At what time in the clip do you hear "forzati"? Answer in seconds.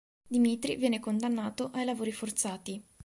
2.11-2.83